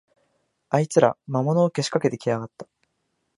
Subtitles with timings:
[0.69, 2.67] あいつら、魔物をけしかけてきやがった